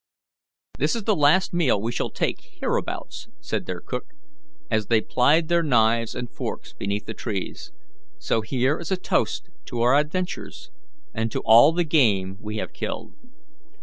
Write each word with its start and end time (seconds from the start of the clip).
"This 0.79 0.95
is 0.95 1.03
the 1.03 1.15
last 1.15 1.53
meal 1.53 1.79
we 1.79 1.91
shall 1.91 2.09
take 2.09 2.41
hereabouts," 2.59 3.27
said 3.39 3.67
their 3.67 3.79
cook, 3.79 4.15
as 4.71 4.87
they 4.87 4.99
plied 4.99 5.47
their 5.47 5.61
knives 5.61 6.15
and 6.15 6.27
forks 6.27 6.73
beneath 6.73 7.05
the 7.05 7.13
trees, 7.13 7.71
"so 8.17 8.41
here 8.41 8.79
is 8.79 8.89
a 8.89 8.97
toast 8.97 9.49
to 9.65 9.81
our 9.81 9.95
adventures, 9.95 10.71
and 11.13 11.31
to 11.31 11.41
all 11.45 11.71
the 11.71 11.83
game 11.83 12.39
we 12.41 12.57
have 12.57 12.73
killed." 12.73 13.13